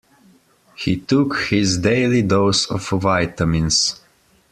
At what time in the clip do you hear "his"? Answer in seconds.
1.37-1.77